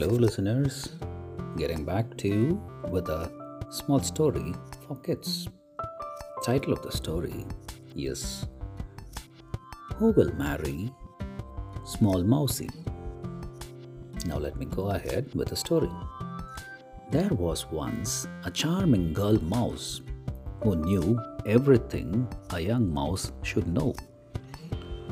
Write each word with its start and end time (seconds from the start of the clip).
Hello, 0.00 0.14
listeners. 0.14 0.96
Getting 1.58 1.84
back 1.84 2.16
to 2.16 2.28
you 2.28 2.62
with 2.88 3.10
a 3.10 3.30
small 3.68 4.00
story 4.00 4.54
for 4.86 4.96
kids. 4.96 5.46
Title 6.42 6.72
of 6.72 6.80
the 6.80 6.90
story 6.90 7.44
is 7.94 8.46
Who 9.96 10.12
Will 10.12 10.32
Marry 10.36 10.90
Small 11.84 12.22
Mousy? 12.22 12.70
Now, 14.24 14.38
let 14.38 14.56
me 14.56 14.64
go 14.64 14.88
ahead 14.88 15.34
with 15.34 15.48
the 15.48 15.56
story. 15.56 15.92
There 17.10 17.34
was 17.34 17.70
once 17.70 18.26
a 18.44 18.50
charming 18.50 19.12
girl 19.12 19.38
mouse 19.42 20.00
who 20.62 20.76
knew 20.76 21.20
everything 21.44 22.26
a 22.54 22.60
young 22.60 22.90
mouse 22.90 23.32
should 23.42 23.68
know. 23.68 23.94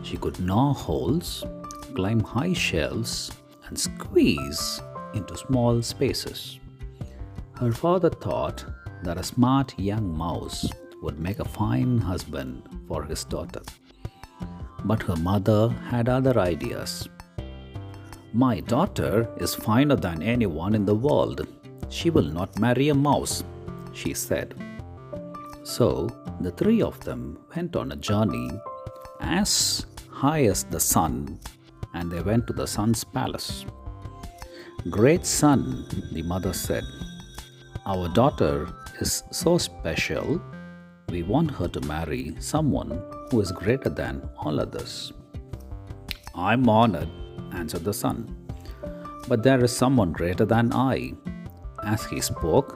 She 0.02 0.16
could 0.16 0.40
gnaw 0.40 0.72
holes, 0.72 1.44
climb 1.94 2.20
high 2.20 2.54
shelves, 2.54 3.30
and 3.68 3.78
squeeze 3.78 4.80
into 5.14 5.36
small 5.36 5.80
spaces. 5.82 6.58
Her 7.54 7.72
father 7.72 8.10
thought 8.10 8.64
that 9.02 9.18
a 9.18 9.22
smart 9.22 9.78
young 9.78 10.16
mouse 10.16 10.68
would 11.02 11.18
make 11.18 11.38
a 11.38 11.44
fine 11.44 11.98
husband 11.98 12.62
for 12.88 13.04
his 13.04 13.24
daughter. 13.24 13.62
But 14.84 15.02
her 15.02 15.16
mother 15.16 15.68
had 15.90 16.08
other 16.08 16.38
ideas. 16.38 17.08
My 18.32 18.60
daughter 18.60 19.28
is 19.38 19.54
finer 19.54 19.96
than 19.96 20.22
anyone 20.22 20.74
in 20.74 20.84
the 20.84 20.94
world. 20.94 21.46
She 21.88 22.10
will 22.10 22.30
not 22.38 22.58
marry 22.58 22.90
a 22.90 22.94
mouse, 22.94 23.42
she 23.92 24.14
said. 24.14 24.54
So 25.64 26.08
the 26.40 26.52
three 26.52 26.82
of 26.82 27.00
them 27.00 27.38
went 27.54 27.74
on 27.76 27.92
a 27.92 27.96
journey 27.96 28.50
as 29.20 29.86
high 30.10 30.44
as 30.44 30.64
the 30.64 30.80
sun 30.80 31.38
and 31.98 32.10
they 32.12 32.22
went 32.30 32.46
to 32.46 32.52
the 32.52 32.66
sun's 32.66 33.02
palace. 33.02 33.66
Great 34.88 35.26
sun, 35.26 35.60
the 36.12 36.22
mother 36.22 36.52
said, 36.52 36.84
our 37.92 38.08
daughter 38.20 38.68
is 39.00 39.22
so 39.30 39.58
special, 39.58 40.40
we 41.08 41.22
want 41.22 41.50
her 41.50 41.68
to 41.68 41.80
marry 41.94 42.34
someone 42.38 42.90
who 43.30 43.40
is 43.40 43.50
greater 43.50 43.90
than 43.90 44.28
all 44.38 44.60
others. 44.60 45.12
I'm 46.34 46.68
honored, 46.68 47.10
answered 47.52 47.84
the 47.84 47.94
sun, 47.94 48.18
but 49.26 49.42
there 49.42 49.64
is 49.64 49.74
someone 49.74 50.12
greater 50.12 50.44
than 50.44 50.72
I. 50.72 51.14
As 51.84 52.04
he 52.04 52.20
spoke, 52.20 52.70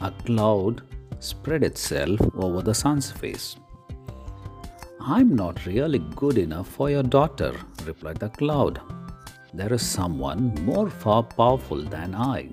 a 0.00 0.10
cloud 0.26 0.82
spread 1.20 1.62
itself 1.62 2.20
over 2.34 2.60
the 2.62 2.74
sun's 2.74 3.10
face. 3.10 3.56
I'm 5.00 5.34
not 5.34 5.64
really 5.64 6.00
good 6.22 6.36
enough 6.36 6.68
for 6.68 6.90
your 6.90 7.02
daughter, 7.02 7.54
replied 7.88 8.18
the 8.18 8.28
cloud. 8.28 8.80
There 9.52 9.72
is 9.72 9.84
someone 9.98 10.54
more 10.64 10.88
far 10.90 11.22
powerful 11.22 11.82
than 11.82 12.14
I. 12.14 12.50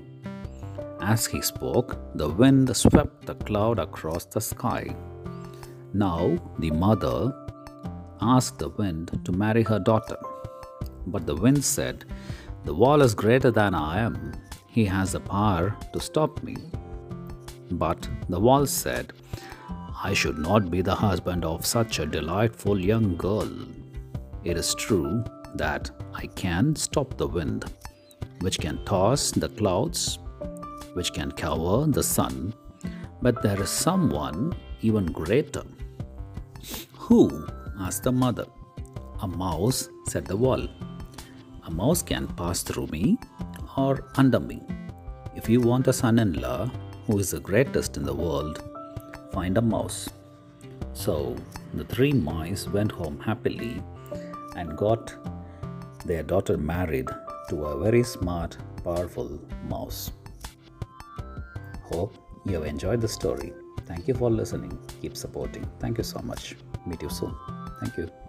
As 1.01 1.25
he 1.25 1.41
spoke, 1.41 1.97
the 2.15 2.29
wind 2.29 2.75
swept 2.75 3.25
the 3.25 3.35
cloud 3.35 3.79
across 3.79 4.25
the 4.25 4.41
sky. 4.41 4.95
Now 5.93 6.37
the 6.59 6.71
mother 6.71 7.17
asked 8.21 8.59
the 8.59 8.69
wind 8.69 9.19
to 9.25 9.31
marry 9.31 9.63
her 9.63 9.79
daughter. 9.79 10.17
But 11.05 11.25
the 11.25 11.35
wind 11.35 11.63
said, 11.63 12.05
The 12.63 12.73
wall 12.73 13.01
is 13.01 13.13
greater 13.13 13.51
than 13.51 13.75
I 13.75 13.99
am. 13.99 14.33
He 14.67 14.85
has 14.85 15.11
the 15.11 15.19
power 15.19 15.77
to 15.93 15.99
stop 15.99 16.41
me. 16.43 16.55
But 17.71 18.09
the 18.29 18.39
wall 18.39 18.65
said, 18.65 19.13
I 20.03 20.13
should 20.13 20.37
not 20.37 20.71
be 20.71 20.81
the 20.81 20.95
husband 20.95 21.45
of 21.45 21.65
such 21.65 21.99
a 21.99 22.05
delightful 22.05 22.79
young 22.79 23.15
girl. 23.17 23.49
It 24.45 24.57
is 24.57 24.75
true 24.75 25.23
that 25.55 25.89
I 26.13 26.27
can 26.27 26.75
stop 26.75 27.17
the 27.17 27.27
wind, 27.27 27.65
which 28.41 28.59
can 28.59 28.85
toss 28.85 29.31
the 29.31 29.49
clouds, 29.49 30.19
which 30.93 31.13
can 31.13 31.31
cover 31.31 31.87
the 31.87 32.03
sun, 32.03 32.53
but 33.23 33.41
there 33.41 33.59
is 33.59 33.71
someone 33.71 34.55
even 34.81 35.07
greater. 35.07 35.63
Who? 36.93 37.47
asked 37.79 38.03
the 38.03 38.11
mother. 38.11 38.45
A 39.23 39.27
mouse, 39.27 39.89
said 40.09 40.27
the 40.27 40.37
wall. 40.37 40.67
A 41.65 41.71
mouse 41.71 42.03
can 42.03 42.27
pass 42.27 42.61
through 42.61 42.87
me 42.87 43.17
or 43.75 44.03
under 44.15 44.39
me. 44.39 44.61
If 45.35 45.49
you 45.49 45.59
want 45.59 45.87
a 45.87 45.93
son 45.93 46.19
in 46.19 46.33
law 46.33 46.69
who 47.07 47.17
is 47.17 47.31
the 47.31 47.39
greatest 47.39 47.97
in 47.97 48.03
the 48.03 48.13
world, 48.13 48.61
find 49.33 49.57
a 49.57 49.61
mouse. 49.61 50.07
So 50.93 51.35
the 51.73 51.83
three 51.85 52.13
mice 52.13 52.67
went 52.67 52.91
home 52.91 53.19
happily 53.19 53.81
and 54.55 54.77
got 54.77 55.13
their 56.05 56.23
daughter 56.23 56.57
married 56.57 57.09
to 57.49 57.63
a 57.65 57.79
very 57.83 58.03
smart, 58.03 58.57
powerful 58.83 59.39
mouse. 59.67 60.11
Hope 61.83 62.15
you 62.45 62.53
have 62.53 62.65
enjoyed 62.65 63.01
the 63.01 63.07
story. 63.07 63.53
Thank 63.85 64.07
you 64.07 64.13
for 64.15 64.29
listening. 64.29 64.77
Keep 65.01 65.15
supporting. 65.15 65.67
Thank 65.79 65.97
you 65.97 66.03
so 66.03 66.19
much. 66.19 66.55
Meet 66.85 67.01
you 67.03 67.09
soon. 67.09 67.35
Thank 67.79 67.97
you. 67.97 68.24